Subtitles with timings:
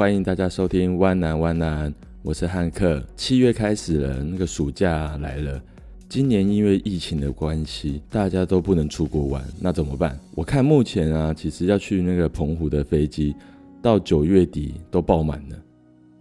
[0.00, 1.92] 欢迎大家收听湾南湾南，
[2.22, 3.04] 我是汉克。
[3.18, 5.62] 七月开始了，那个暑假来了。
[6.08, 10.18] 今年因为疫情的关系，大家都不能出国玩，那怎么办？
[10.34, 13.36] 我看目前啊，其实要去那个澎湖的飞机，
[13.82, 15.56] 到九月底都爆满了，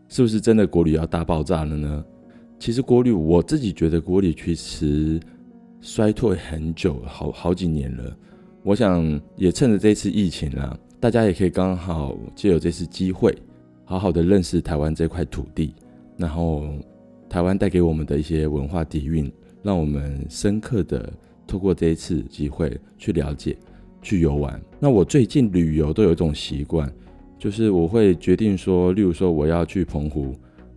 [0.10, 2.04] 是不是真的国旅要大爆炸了呢？
[2.60, 5.18] 其实国旅，我自己觉得国旅其实
[5.80, 8.14] 衰退很久，好好几年了。
[8.62, 13.34] 我想也趁着这次疫情啊，大家也可以刚好借有这次机会，
[13.90, 15.74] 好好的认识台湾这块土地，
[16.16, 16.70] 然后
[17.28, 19.32] 台湾带给我们的一些文化底蕴，
[19.64, 21.12] 让我们深刻的
[21.48, 23.58] 透过这一次机会去了解、
[24.00, 24.62] 去游玩。
[24.80, 26.88] 那我最近旅游都有一种习惯，
[27.40, 30.36] 就是我会决定说，例如说我要去澎湖，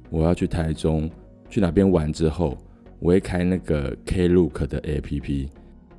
[0.09, 1.11] 我要去台中，
[1.51, 2.56] 去哪边玩之后，
[2.98, 5.48] 我会开那个 Klook 的 APP。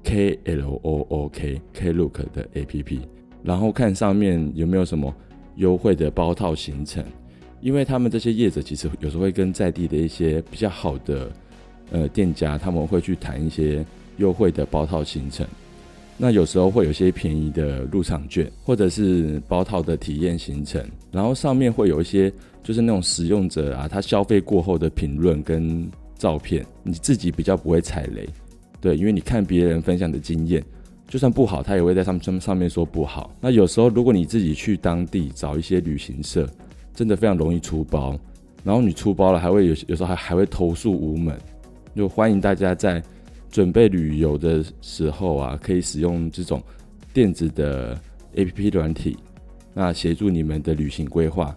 [0.03, 3.01] K L O O K Klook 的 APP，
[3.43, 5.13] 然后看上面有没有什么
[5.55, 7.03] 优惠的包套行程，
[7.61, 11.31] 因为他们这些业者其实有时候会跟在地的一些比较好的
[11.91, 13.85] 呃店家，他们会去谈一些
[14.17, 15.45] 优惠的包套行程。
[16.15, 22.31] 那有时候会有些便宜的入场券，或者是包套的体验行程，然后上面会有一些
[22.61, 28.29] 就是那种使用者啊，他消费过后的评论跟照片，你自己比较不会踩雷。
[28.79, 30.63] 对，因为你看别人分享的经验，
[31.13, 33.31] 就算不好，他也会在上面上面说不好。
[33.39, 36.49] 那有时候，如果你自己去当地找一些旅行社，
[36.91, 38.19] 真的非常容易出包。
[38.63, 41.39] 然后你出包了，还会有有时候还还会投诉无门。
[41.95, 42.99] 就欢迎大家在
[43.51, 46.59] 准备旅游的时候啊，可以使用这种
[47.13, 47.95] 电子的
[48.33, 49.15] APP 软体，
[49.71, 51.55] 那协助你们的旅行规划。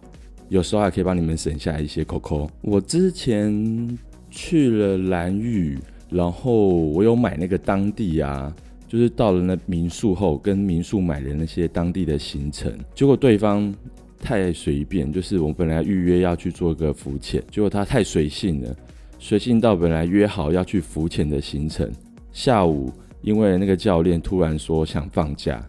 [0.50, 2.50] 有时候还可以帮你们省下一些扣扣。
[2.60, 3.98] 我之前
[4.30, 5.78] 去了兰屿。
[6.08, 8.54] 然后我有买那个当地啊，
[8.88, 13.74] 就是到了那民宿后，跟民宿买了那些当地的行程，结果对方
[14.18, 18.76] 太随便，就是我们本来预约要去做个浮潜，结果他太随性了，
[19.18, 21.90] 随性到本来约好要去浮潜的行程，
[22.32, 22.92] 下午
[23.22, 25.66] 因为那个教练突然说想放假，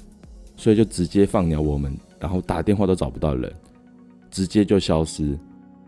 [0.55, 3.51] 所以就直接放鸟我们，然后打电话都找不到人，
[4.29, 5.37] 直接就消失，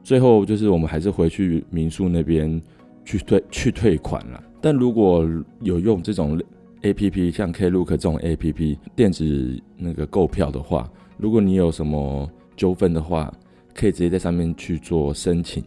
[0.03, 2.61] 最后就是我们还是回去民宿那边。
[3.05, 5.27] 去退去退款了，但如果
[5.61, 6.39] 有用这种
[6.81, 13.33] A P P，像 Klook 这种 A P P 电子那个购票的话，如果你有什么纠纷的话，
[13.73, 15.63] 可以直接在上面去做申请。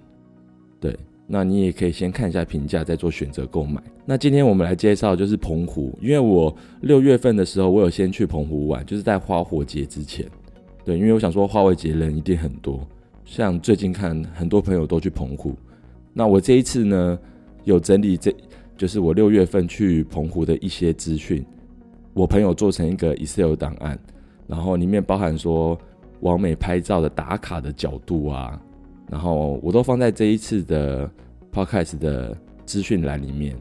[0.81, 0.97] 对，
[1.27, 3.83] 那你也可以先看一下评价，再做选择购买。
[4.05, 10.27] 那今天我们来介绍就是澎湖，因为我六月份的时候，我有先去澎湖玩，就是在花火节之前。
[10.85, 12.81] 对，因为我想说花火节人一定很多，
[13.25, 15.55] 像最近看很多朋友都去澎湖，
[16.13, 17.19] 那我这一次呢，
[17.65, 18.35] 有整理，这
[18.83, 21.47] 就是我六月份去澎湖的一些资讯。
[22.15, 23.97] 我朋友做成一个 Excel 档案，
[24.49, 25.79] 然后里面包含说
[26.23, 28.61] 网美拍照的打卡的角度啊，
[29.09, 31.09] 然后我都放在这一次的
[31.53, 33.55] Podcast 的资讯栏里面。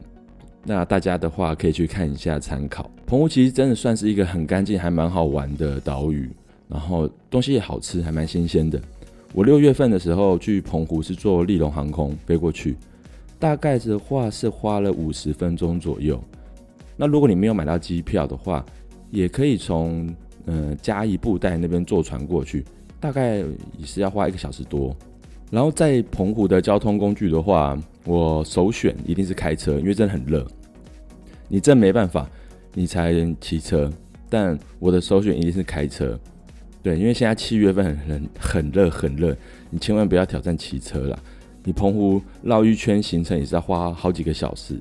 [0.64, 2.90] 那大家的话可以去看一下参考。
[3.06, 6.28] 澎湖其实真的算是一个很干净、还蛮好玩的岛屿，
[6.66, 8.82] 然后东西也好吃，还蛮新鲜的。
[9.32, 12.76] 我六月份的时候去澎湖是坐立荣航空飞过去。
[13.42, 16.22] 大概的话是花了五十分钟左右。
[16.96, 18.64] 那如果你没有买到机票的话，
[19.10, 20.14] 也可以从
[20.46, 22.64] 呃嘉义布袋那边坐船过去，
[23.00, 24.96] 大概也是要花一个小时多。
[25.50, 30.46] 然后在澎湖的交通工具的话，我首选一定是开车，因为真的很热。
[31.48, 32.30] 你真没办法，
[32.74, 33.92] 你才骑车。
[34.30, 36.16] 但我的首选一定是开车，
[36.80, 39.36] 对，因为现在七月份很很很热很热，
[39.68, 41.18] 你千万不要挑战骑车啦。
[41.64, 44.76] 你澎湖绕一圈行程也是要花好几个小时。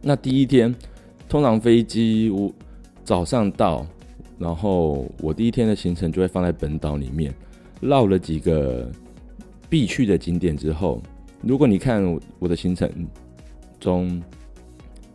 [0.00, 0.74] 那第一天，
[1.28, 2.52] 通常飞机我
[3.04, 3.86] 早上到，
[4.36, 7.32] 然后我第一天的行程就会放在本岛里面，
[7.80, 8.90] 绕了几个
[9.70, 11.00] 必去的景点之后，
[11.40, 12.02] 如果你看
[12.40, 12.90] 我的行程
[13.78, 14.20] 中，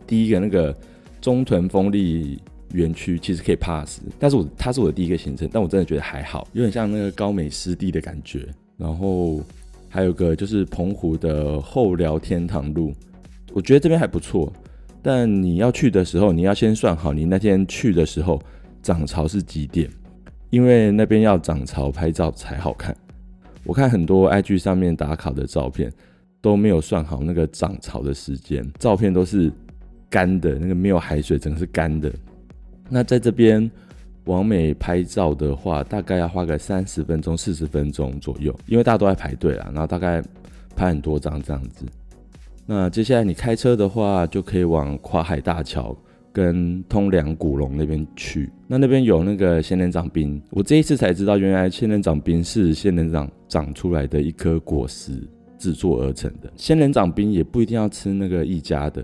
[0.06, 0.74] 第一个那个
[1.20, 2.40] 中屯风力
[2.72, 8.48] 园区其实可以 pass，但是我它是我的第一个行程，但我真的觉得还好，有点像那个高美湿地的感觉，
[8.78, 9.42] 然后。
[9.88, 12.92] 还有个就是澎湖的后寮天堂路，
[13.52, 14.52] 我觉得这边还不错，
[15.02, 18.40] 但你要去的时候，你要先算好你那天去的时候
[18.82, 19.88] 涨潮是几点，
[20.50, 22.94] 因为那边要涨潮拍照才好看。
[23.64, 25.92] 我看很多 IG 上面打卡的照片
[26.40, 29.52] 都没有算好那个涨潮的时间，照片都是
[30.10, 32.12] 干的，那个没有海水，整个是干的。
[32.88, 33.70] 那在这边。
[34.28, 40.22] 网美拍照的话，大概要花个三十分钟、四十分钟左右，因为大家都在排队啦，然后大概
[40.76, 41.86] 拍很多张这样子。
[42.66, 45.96] 那接下来你开车的话，就可以往跨海大桥
[46.30, 48.50] 跟通梁古龙那边去。
[48.66, 55.12] 那那边有那个仙人掌冰，我这一次才知道，原来仙人掌冰是仙人掌长出来的一颗果实
[55.56, 56.52] 制作而成的。
[56.54, 59.02] 仙人掌冰也不一定要吃那个一家的，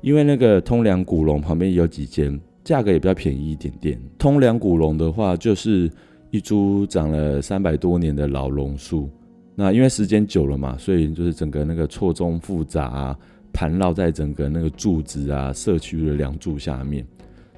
[0.00, 3.96] 因为那个通梁古龙旁边有几间，价格也比较便宜一点点。
[4.18, 5.88] 通梁古龙的话，就是
[6.32, 9.08] 一株长了三百多年的老榕树。
[9.54, 13.16] 那因为时间久了嘛，所以就是整个那个错综复杂，
[13.52, 17.06] 盘绕在整个那个柱子啊、社区的梁柱下面，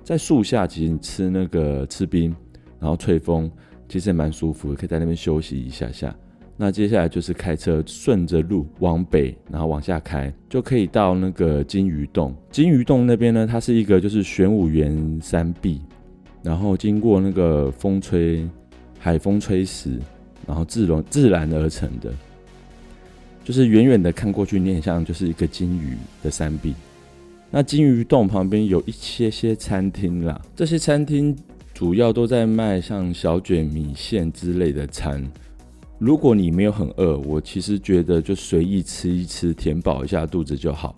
[0.05, 2.37] 在树下其实你吃那个吃冰，
[2.79, 3.51] 然后吹风，
[3.89, 6.15] 其实也蛮舒服的，可以在那边休息一下下。
[6.59, 12.37] 那接下来就是开车顺着路往北，然后往下开，就可以到那个金鱼洞。
[12.51, 15.81] 金鱼洞那边呢，它是一个就是玄武岩山壁，
[16.43, 18.47] 然后经过那个风吹
[18.99, 19.99] 海风吹蚀。
[20.47, 22.11] 然后自然自然而成的，
[23.45, 26.73] 就是远远的看过去，你很像就是一个金鱼的山壁。
[27.51, 31.37] 那金鱼洞旁边有一些些餐厅啦，这些餐厅
[31.75, 35.23] 主要都在卖像小卷米线之类的餐。
[35.99, 40.95] 如果你没有很饿，我其实觉得就随意吃一吃，填饱一下肚子就好。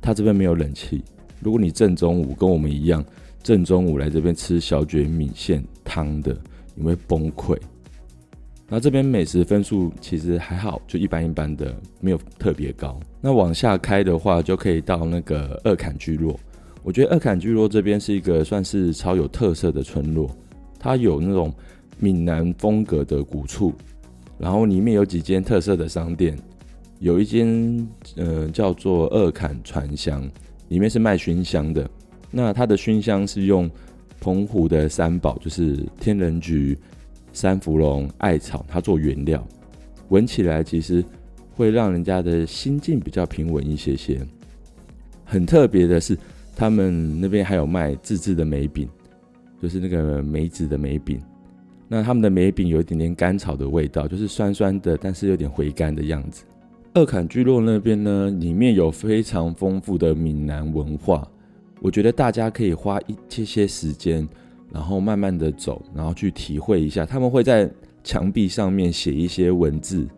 [0.00, 1.00] 他这边没有冷气，
[1.38, 3.04] 如果你正中午跟我们一样，
[3.40, 6.36] 正中午来这边吃小卷米线汤的，
[6.74, 7.56] 你会崩溃。
[8.68, 12.98] 那这边美食分数其实还好，就一般一般的，没有特别高。
[13.20, 16.38] 那往下开的话，就可以到那个二坎聚落。
[16.82, 20.28] 我觉得二坎聚落这边是一个算是超有特色的村落，
[20.80, 21.54] 它有那种
[22.00, 23.72] 闽南风格的古厝，
[24.42, 26.36] 然后里面有几间特色的商店，
[26.98, 30.28] 有一间呃叫做二坎传香，
[30.68, 31.88] 里面是卖熏香的。
[32.28, 33.70] 那它的熏香是用
[34.20, 36.76] 澎湖的三宝，就是天人菊。
[37.34, 39.42] 三芙蓉、艾草，它做原料，
[40.10, 41.02] 闻起来其实
[41.54, 44.20] 会让人家的心境比较平稳一些些。
[45.24, 46.14] 很特别的是，
[46.54, 48.86] 他们那边还有卖自制的梅饼，
[49.62, 51.22] 就是那个梅子的梅饼。
[51.94, 56.42] 那他们的梅饼有一点点甘草的味道，就是酸酸的，但是有点回甘的样子。
[56.94, 61.28] 二坎聚落那边呢，里面有非常丰富的闽南文化，
[61.82, 64.26] 我觉得大家可以花一些些时间。
[64.72, 67.04] 然后慢慢的走，然后去体会一下。
[67.04, 67.70] 他们会在
[68.02, 70.08] 墙壁上面写一些文字，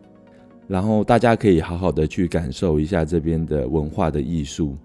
[0.65, 4.77] 然后大家可以好好的去感受一下这边的文化的艺术。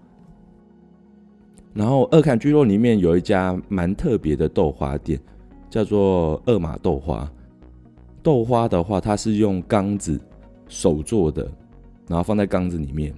[1.73, 5.17] 然后二坎聚落里面有一家蛮特别的豆花店，
[5.71, 7.27] 叫做二马豆花。
[8.21, 10.21] 豆花的话，它是用缸子
[10.67, 11.49] 手做的，
[12.07, 13.11] 然后放在缸子里面，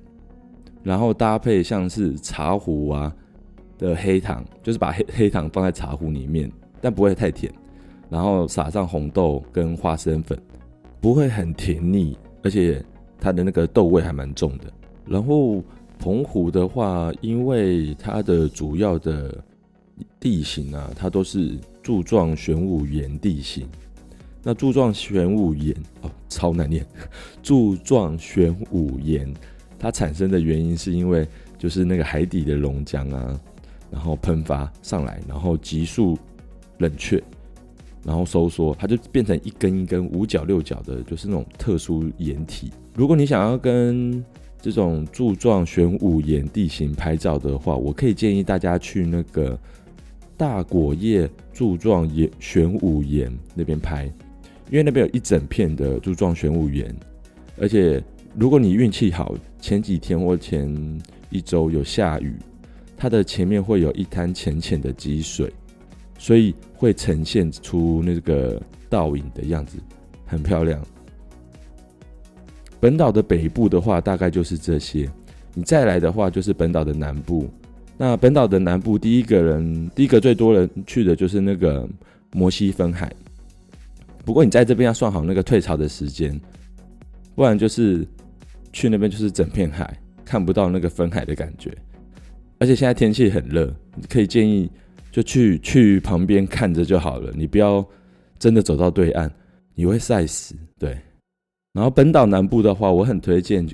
[0.82, 3.14] 然后搭配像是茶壶啊。
[3.80, 7.52] 的黑糖就是把黑黑糖放在茶壶里面，但不会太甜，
[8.08, 10.40] 然后撒上红豆跟花生粉，
[11.02, 12.82] 不会很甜腻，而且
[13.20, 14.72] 它的那个豆味还蛮重的。
[15.06, 15.62] 然后
[16.00, 19.44] 澎湖的话，因为它的主要的
[20.18, 23.68] 地形啊，它都是柱状玄武岩地形。
[24.42, 26.84] 那柱状玄武岩哦，超难念，
[27.44, 29.32] 柱状玄武岩，
[29.78, 31.28] 它产生的原因是因为
[31.60, 33.40] 就是那个海底的熔浆啊。
[33.92, 36.18] 然后喷发上来，然后急速
[36.80, 37.22] 冷却，
[38.04, 42.72] 然后收缩，它就变成一根一根五角六角的，就是那种特殊岩体。
[42.96, 44.26] 如果你想要跟
[44.60, 49.56] 这种柱状玄武岩地形拍照的话，我可以建议大家去那个
[50.44, 54.04] 大果叶柱状岩玄武岩那边拍，
[54.70, 56.94] 因为那边有一整片的柱状玄武岩，
[57.58, 58.04] 而且
[58.36, 62.36] 如果你运气好，前几天或前一周有下雨。
[62.98, 65.50] 它的前面会有一滩浅浅的积水，
[66.20, 69.78] 所以会呈现出那个倒影的样子，
[70.26, 70.86] 很漂亮。
[72.82, 75.10] 本岛的北部的话，大概就是这些。
[75.54, 77.50] 你再来的话，就是本岛的南部。
[77.98, 81.88] 那本岛的南部，第一个人，第一个最多人去的就是那个
[82.32, 83.12] 摩西分海。
[84.26, 86.40] 不过你在这边要算好那个退潮的时间，
[87.36, 88.06] 不然就是
[88.72, 91.72] 去那边就是整片海，看不到那个分海的感觉。
[92.60, 93.74] 而且现在天气很热，
[94.10, 94.70] 可以建议
[95.12, 97.86] 就去去旁边看着就好了，你不要
[98.40, 99.30] 真的走到对岸，
[99.76, 100.56] 你会晒死。
[100.80, 100.98] 对，
[101.74, 103.68] 然后本岛南部的话，我很推荐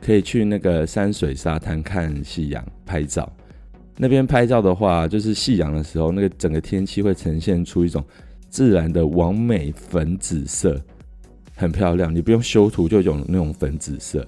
[0.00, 3.30] 可以去那个山水沙滩看夕阳拍照。
[3.96, 8.04] 那边拍照的话，就是夕阳的时候，那个整个天气会呈现出一种
[8.48, 10.80] 自然的完美粉紫色，
[11.54, 12.14] 很漂亮。
[12.14, 14.26] 你不用修图就有那种粉紫色。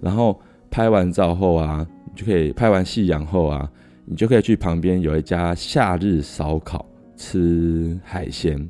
[0.00, 1.86] 然后拍完照后啊。
[2.12, 3.70] 就可以拍完夕阳后啊，
[4.04, 6.84] 你就可以去旁边有一家夏日烧烤
[7.16, 8.68] 吃海鲜。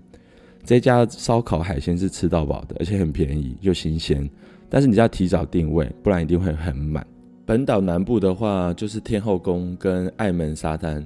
[0.62, 4.28] 这家烧烤海鲜是吃到饱的，而且很便宜又新鲜。
[4.68, 7.04] 但是你要提早订位，不然一定会很满。
[7.50, 11.04] 本岛南部的话，就是天后宫跟爱门沙滩。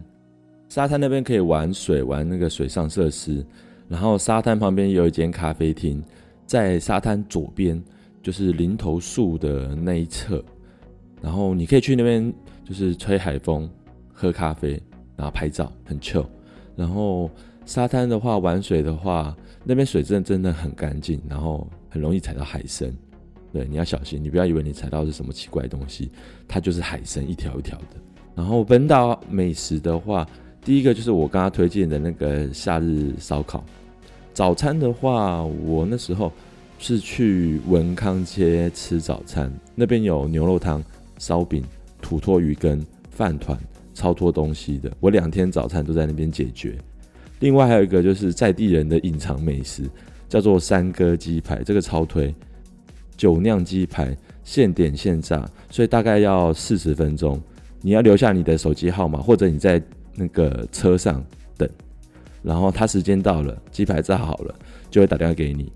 [0.68, 3.42] 沙滩那边可以玩水，玩那个水上设施。
[3.88, 6.04] 然后沙滩旁边有一间咖啡厅，
[6.44, 7.82] 在沙滩左边
[8.22, 10.44] 就是林投树的那一侧。
[11.22, 12.30] 然后你可以去那边，
[12.62, 13.66] 就是吹海风、
[14.12, 14.72] 喝咖啡，
[15.16, 16.26] 然后拍照，很 chill。
[16.76, 17.30] 然后
[17.64, 19.34] 沙滩的话，玩水的话，
[19.64, 22.94] 那边水真的真的很干净，然后很容易踩到海参。
[23.54, 26.10] 对，你要小心，你不要以为你踩到是什么奇怪的东西，
[26.46, 27.96] 它就是海参，一条一条的。
[28.34, 30.28] 然后本岛美食的话。
[30.66, 33.62] 第一个就是我刚刚推荐的那个夏日烧烤。
[34.32, 36.32] 早餐的话，我那时候
[36.78, 40.82] 是去文康街吃早餐，那边有牛肉汤、
[41.18, 41.62] 烧饼、
[42.00, 43.58] 土托鱼羹、饭团，
[43.92, 44.90] 超多东西的。
[45.00, 46.78] 我两天早餐都在那边解决。
[47.40, 49.82] 另外还有一个就是在地人的隐藏美食，
[50.30, 52.34] 叫做三哥鸡排，这个超推。
[53.16, 57.40] 酒酿鸡排，现点现炸，所以大概要四十分钟。
[57.80, 59.82] 你要留下你的手机号码，或者你在。
[60.16, 61.20] 那个车上
[61.56, 61.68] 等，
[62.40, 64.54] 然后他时间到了，鸡排炸好了，
[64.88, 65.72] 就会打电话给你。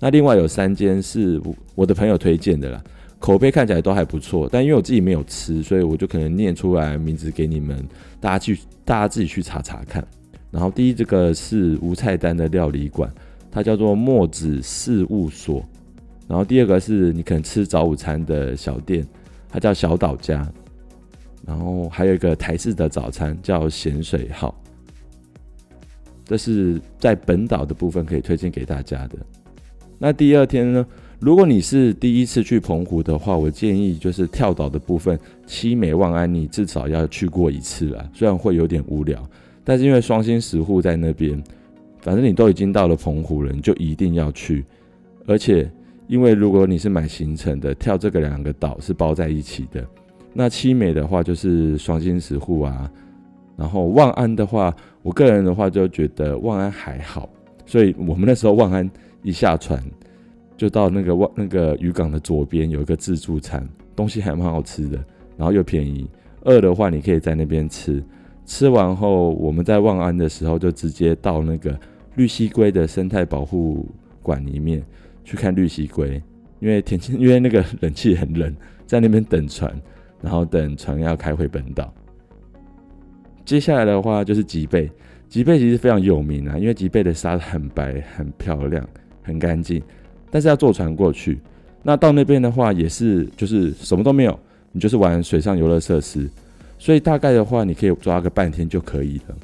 [0.00, 1.40] 那另外有三间是
[1.76, 2.82] 我的朋友推荐的啦，
[3.20, 7.80] 口碑看起来都还不错，但因为我自己没有吃，所以我就可能念出来名字给你们，
[8.18, 10.04] 大家去大家自己去查查看。
[10.50, 13.08] 然后第一这个是无菜单的料理馆，
[13.52, 15.64] 它叫做墨子事务所。
[16.30, 19.04] 然后第二个是你可能吃早午餐的小店，
[19.48, 20.48] 它叫小岛家。
[21.44, 24.54] 然后还有一个台式的早餐叫咸水号，
[26.24, 29.18] 这是在本岛的部分可以推荐给大家的。
[29.98, 30.86] 那第二天呢，
[31.18, 35.18] 如果你是第一次去澎湖的话，我建议就是跳岛的部分，
[35.48, 38.08] 七美望安你至少要去过一次啦。
[38.14, 39.20] 虽然会有点无聊，
[39.64, 41.42] 但是因为双星石沪在那边，
[42.02, 44.64] 反正你都已经到了澎湖了，你就一定要去。
[45.26, 45.68] 而且
[46.10, 49.86] 因为如果你是买行程的，跳这个两个岛是包在一起的。
[50.32, 52.90] 那七美的话就是双心石沪啊，
[53.56, 57.30] 然后万安的话，我个人的话就觉得万安还好，
[57.64, 58.90] 所以我们那时候万安
[59.22, 59.80] 一下船
[60.56, 63.64] 就到那个万那个渔港的左边有一个自助餐，
[63.94, 64.98] 东西还蛮好吃的，
[65.36, 66.10] 然后又便宜。
[66.42, 68.02] 饿的话你可以在那边吃，
[68.44, 71.78] 吃完后我们在万安的时候就直接到那个
[72.16, 73.86] 绿溪龟的生态保护
[74.24, 74.82] 馆里面
[75.24, 76.22] 去看绿蠵龟，
[76.58, 78.54] 因为天气因为那个冷气很冷，
[78.86, 79.72] 在那边等船。
[80.22, 81.90] 然后等船要开回本岛，
[83.42, 84.92] 接下来的话就是吉贝。
[85.30, 88.86] 吉贝其实非常有名啊，因为吉贝的沙很白、很漂亮、
[89.22, 89.82] 很干净，
[90.30, 91.40] 但是要坐船过去。
[91.82, 94.38] 那到那边的话也是就是什么都没有，
[94.72, 96.28] 你就是玩水上游乐设施，
[96.78, 99.34] 所以大概的话你可以抓个半天就可以了。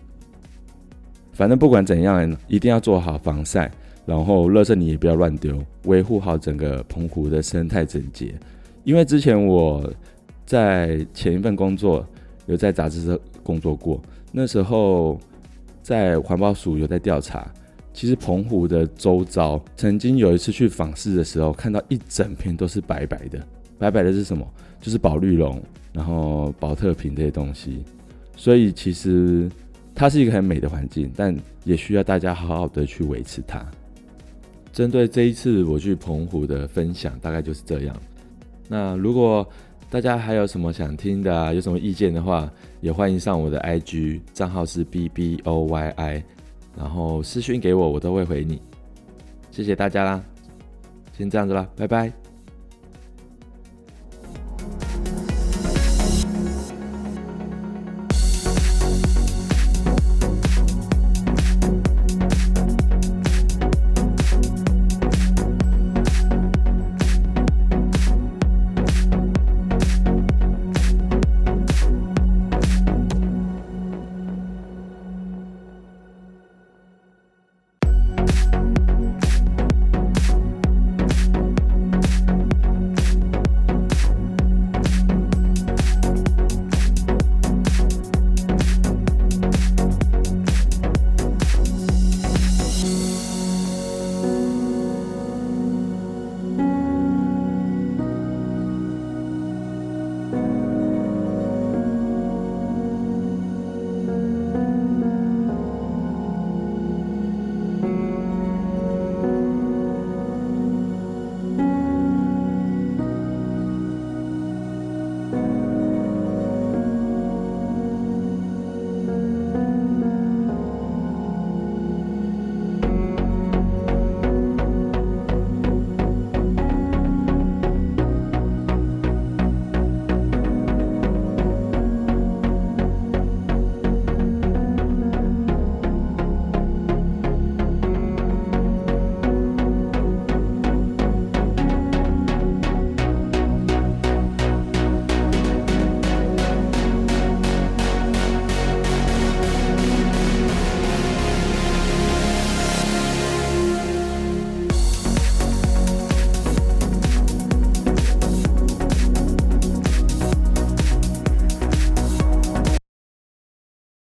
[1.32, 3.72] 反正不管怎样，一定要做好防晒，
[4.06, 8.34] 然后垃圾你也不要乱丢，维护好整个澎湖的生态整洁。
[8.84, 9.92] 因为之前我。
[10.46, 12.06] 在前一份工作
[12.46, 15.18] 有在杂志社工作过，那时候
[15.82, 17.52] 在环保署有在调查。
[17.92, 23.44] 其实澎湖的周遭，曾经有一次去访视的时候，看到一整片都是白白的。
[23.76, 24.48] 白白的是什么？
[24.80, 25.60] 就是宝绿龙，
[25.92, 27.82] 然后宝特瓶这些东西。
[28.36, 29.50] 所以其实
[29.96, 33.66] 它是一个很美的环境，但也需要大家好好的去维持它。
[34.76, 37.96] 针对这一次我去澎湖的分享，大概就是这样。
[38.68, 39.48] 那如果
[39.88, 41.50] 大家还有什么想听的啊？
[41.50, 42.46] 有什么意见的话，
[42.82, 46.22] 也欢迎上我的 IG 账号是 B B O Y I，
[46.76, 48.60] 然后私讯给我，我都会回你。
[49.50, 50.22] 谢谢大家啦，
[51.16, 52.25] 先这样子啦，拜拜。